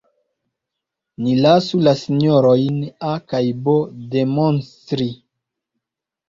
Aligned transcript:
Ni 1.25 1.35
lasu 1.45 1.81
la 1.87 1.93
sinjorojn 1.99 2.79
A 3.11 3.11
kaj 3.35 3.43
B 3.69 3.77
demonstri. 4.17 5.09